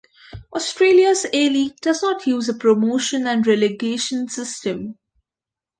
[0.55, 4.97] Australia's A-League does not use a promotion and relegation system.